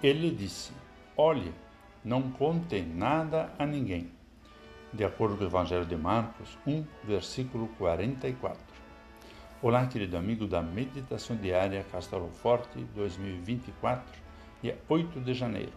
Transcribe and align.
Ele 0.00 0.30
disse: 0.30 0.72
Olhe, 1.16 1.52
não 2.04 2.30
conte 2.30 2.80
nada 2.80 3.52
a 3.58 3.66
ninguém. 3.66 4.12
De 4.92 5.04
acordo 5.04 5.36
com 5.36 5.42
o 5.42 5.46
Evangelho 5.48 5.84
de 5.84 5.96
Marcos 5.96 6.56
1, 6.64 6.84
versículo 7.02 7.66
44. 7.76 8.56
Olá, 9.60 9.84
querido 9.88 10.16
amigo 10.16 10.46
da 10.46 10.62
Meditação 10.62 11.34
Diária 11.36 11.84
Castelo 11.90 12.28
Forte 12.28 12.78
2024, 12.94 14.22
dia 14.62 14.78
8 14.88 15.20
de 15.20 15.34
janeiro. 15.34 15.72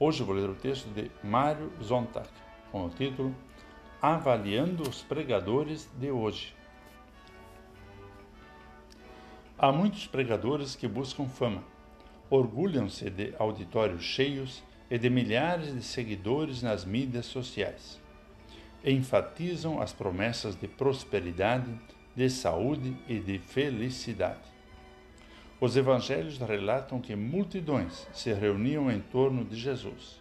Hoje 0.00 0.24
vou 0.24 0.34
ler 0.34 0.50
o 0.50 0.54
texto 0.56 0.88
de 0.88 1.08
Mário 1.22 1.72
Zontag, 1.80 2.28
com 2.72 2.86
o 2.86 2.90
título 2.90 3.32
Avaliando 4.02 4.82
os 4.82 5.04
Pregadores 5.04 5.88
de 5.96 6.10
Hoje. 6.10 6.56
Há 9.56 9.70
muitos 9.70 10.08
pregadores 10.08 10.74
que 10.74 10.88
buscam 10.88 11.28
fama, 11.28 11.62
orgulham-se 12.30 13.10
de 13.10 13.34
auditórios 13.38 14.04
cheios 14.04 14.62
e 14.88 14.96
de 14.96 15.10
milhares 15.10 15.74
de 15.74 15.82
seguidores 15.82 16.62
nas 16.62 16.84
mídias 16.84 17.26
sociais. 17.26 18.00
Enfatizam 18.84 19.82
as 19.82 19.92
promessas 19.92 20.54
de 20.54 20.68
prosperidade, 20.68 21.70
de 22.14 22.30
saúde 22.30 22.96
e 23.08 23.18
de 23.18 23.38
felicidade. 23.38 24.48
Os 25.60 25.76
evangelhos 25.76 26.38
relatam 26.38 27.00
que 27.00 27.14
multidões 27.14 28.06
se 28.14 28.32
reuniam 28.32 28.90
em 28.90 29.00
torno 29.00 29.44
de 29.44 29.56
Jesus. 29.56 30.20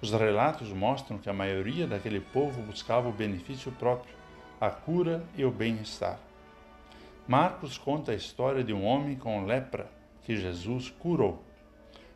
Os 0.00 0.12
relatos 0.12 0.68
mostram 0.68 1.18
que 1.18 1.30
a 1.30 1.32
maioria 1.32 1.86
daquele 1.86 2.20
povo 2.20 2.62
buscava 2.62 3.08
o 3.08 3.12
benefício 3.12 3.72
próprio, 3.72 4.14
a 4.60 4.70
cura 4.70 5.24
e 5.36 5.44
o 5.44 5.50
bem-estar. 5.50 6.20
Marcos 7.26 7.78
conta 7.78 8.12
a 8.12 8.14
história 8.14 8.62
de 8.62 8.72
um 8.72 8.84
homem 8.84 9.16
com 9.16 9.44
lepra 9.44 9.90
que 10.24 10.36
Jesus 10.36 10.90
curou. 10.90 11.42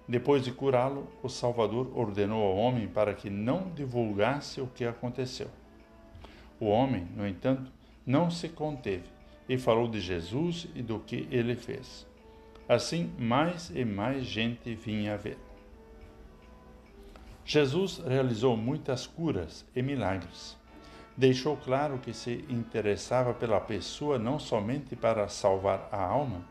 Depois 0.08 0.42
de 0.42 0.50
curá-lo, 0.50 1.06
o 1.22 1.28
Salvador 1.28 1.92
ordenou 1.94 2.42
ao 2.42 2.56
homem 2.56 2.88
para 2.88 3.12
que 3.12 3.28
não 3.28 3.70
divulgasse 3.70 4.60
o 4.60 4.66
que 4.66 4.84
aconteceu. 4.84 5.50
O 6.58 6.66
homem, 6.66 7.06
no 7.14 7.26
entanto, 7.26 7.70
não 8.06 8.30
se 8.30 8.48
conteve 8.48 9.04
e 9.48 9.58
falou 9.58 9.86
de 9.86 10.00
Jesus 10.00 10.66
e 10.74 10.82
do 10.82 10.98
que 10.98 11.28
ele 11.30 11.54
fez. 11.54 12.06
Assim, 12.66 13.12
mais 13.18 13.70
e 13.74 13.84
mais 13.84 14.24
gente 14.24 14.74
vinha 14.74 15.14
a 15.14 15.16
ver. 15.16 15.38
Jesus 17.44 17.98
realizou 18.06 18.56
muitas 18.56 19.06
curas 19.06 19.64
e 19.74 19.80
milagres. 19.80 20.56
Deixou 21.16 21.56
claro 21.56 21.98
que 21.98 22.12
se 22.12 22.44
interessava 22.48 23.32
pela 23.32 23.60
pessoa 23.60 24.18
não 24.18 24.38
somente 24.38 24.94
para 24.94 25.28
salvar 25.28 25.88
a 25.90 26.02
alma, 26.02 26.44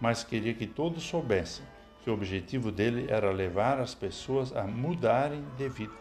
mas 0.00 0.24
queria 0.24 0.54
que 0.54 0.66
todos 0.66 1.02
soubessem 1.02 1.64
que 2.02 2.10
o 2.10 2.14
objetivo 2.14 2.70
dele 2.70 3.06
era 3.08 3.32
levar 3.32 3.80
as 3.80 3.92
pessoas 3.92 4.54
a 4.54 4.62
mudarem 4.62 5.44
de 5.56 5.68
vida. 5.68 5.94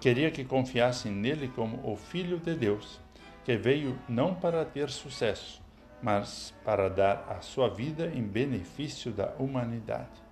Queria 0.00 0.30
que 0.30 0.44
confiassem 0.44 1.10
nele 1.10 1.48
como 1.48 1.80
o 1.82 1.96
Filho 1.96 2.38
de 2.38 2.54
Deus, 2.54 3.00
que 3.44 3.56
veio 3.56 3.98
não 4.08 4.32
para 4.34 4.64
ter 4.64 4.90
sucesso, 4.90 5.60
mas 6.00 6.54
para 6.64 6.88
dar 6.88 7.26
a 7.28 7.40
sua 7.40 7.68
vida 7.68 8.12
em 8.14 8.22
benefício 8.22 9.10
da 9.10 9.34
humanidade. 9.40 10.22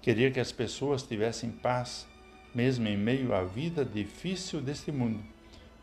Queria 0.00 0.32
que 0.32 0.40
as 0.40 0.50
pessoas 0.50 1.04
tivessem 1.04 1.52
paz, 1.52 2.08
mesmo 2.52 2.88
em 2.88 2.96
meio 2.96 3.32
à 3.32 3.44
vida 3.44 3.84
difícil 3.84 4.60
deste 4.60 4.90
mundo, 4.90 5.22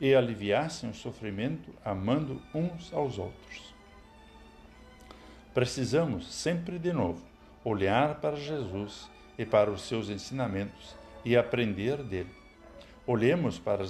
e 0.02 0.14
aliviassem 0.14 0.90
o 0.90 0.94
sofrimento 0.94 1.74
amando 1.84 2.42
uns 2.54 2.92
aos 2.92 3.18
outros. 3.18 3.79
Precisamos 5.60 6.34
sempre 6.34 6.80
de 6.80 6.94
novo 6.94 7.22
olhar 7.66 8.22
para 8.22 8.38
Jesus 8.38 9.10
e 9.38 9.46
para 9.46 9.70
os 9.70 9.82
seus 9.82 10.10
ensinamentos 10.10 10.96
e 11.26 11.36
aprender 11.36 11.98
dele. 12.02 12.32
Olhemos 13.06 13.60
para 13.60 13.84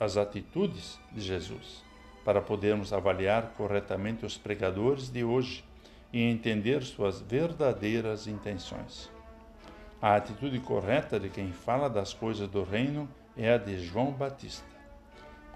as 0.00 0.16
atitudes 0.16 0.98
de 1.12 1.20
Jesus, 1.20 1.84
para 2.24 2.42
podermos 2.42 2.92
avaliar 2.92 3.52
corretamente 3.56 4.26
os 4.26 4.36
pregadores 4.36 5.08
de 5.08 5.22
hoje 5.22 5.64
e 6.12 6.24
entender 6.24 6.82
suas 6.82 7.20
verdadeiras 7.20 8.26
intenções. 8.26 9.08
A 10.02 10.16
atitude 10.16 10.58
correta 10.58 11.20
de 11.20 11.28
quem 11.28 11.52
fala 11.52 11.88
das 11.88 12.12
coisas 12.12 12.48
do 12.48 12.64
reino 12.64 13.08
é 13.36 13.52
a 13.52 13.58
de 13.58 13.78
João 13.78 14.10
Batista. 14.10 14.66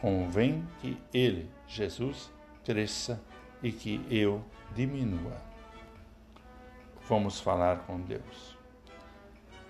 Convém 0.00 0.64
que 0.80 0.96
ele, 1.12 1.50
Jesus, 1.66 2.30
cresça 2.64 3.20
e 3.64 3.72
que 3.72 4.06
eu 4.10 4.44
diminua. 4.76 5.40
Vamos 7.08 7.40
falar 7.40 7.78
com 7.86 7.98
Deus. 7.98 8.56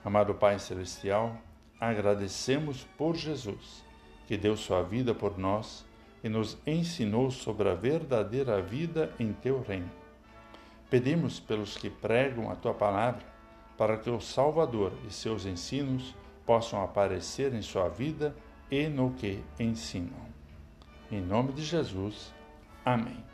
Amado 0.05 0.35
Pai 0.35 0.59
Celestial, 0.59 1.37
agradecemos 1.81 2.85
por 2.99 3.15
Jesus, 3.15 3.85
que 4.27 4.37
deu 4.37 4.57
sua 4.57 4.83
vida 4.83 5.15
por 5.15 5.39
nós 5.39 5.87
e 6.25 6.29
nos 6.29 6.59
ensinou 6.67 7.31
sobre 7.31 7.69
a 7.69 7.75
verdadeira 7.75 8.61
vida 8.61 9.15
em 9.19 9.33
teu 9.33 9.63
reino. 9.63 9.91
Pedimos 10.91 11.39
pelos 11.39 11.77
que 11.77 11.89
pregam 11.89 12.51
a 12.51 12.57
tua 12.57 12.75
palavra 12.75 13.25
para 13.79 13.97
que 13.97 14.11
o 14.11 14.21
Salvador 14.21 14.93
e 15.07 15.13
seus 15.13 15.47
ensinos 15.47 16.15
possam 16.45 16.83
aparecer 16.83 17.55
em 17.55 17.63
sua 17.63 17.89
vida 17.89 18.35
e 18.71 18.89
no 18.89 19.13
que 19.13 19.43
ensinam. 19.59 20.25
Em 21.11 21.21
nome 21.21 21.53
de 21.53 21.63
Jesus, 21.63 22.35
amém. 22.85 23.34